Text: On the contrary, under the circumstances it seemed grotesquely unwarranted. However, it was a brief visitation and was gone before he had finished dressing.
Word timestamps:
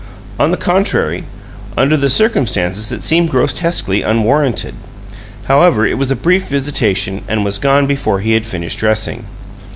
On 0.39 0.49
the 0.49 0.57
contrary, 0.57 1.25
under 1.77 1.95
the 1.95 2.09
circumstances 2.09 2.91
it 2.91 3.03
seemed 3.03 3.29
grotesquely 3.29 4.01
unwarranted. 4.01 4.73
However, 5.45 5.85
it 5.85 5.99
was 5.99 6.09
a 6.09 6.15
brief 6.15 6.47
visitation 6.47 7.21
and 7.27 7.45
was 7.45 7.59
gone 7.59 7.85
before 7.85 8.19
he 8.19 8.31
had 8.33 8.47
finished 8.47 8.79
dressing. 8.79 9.25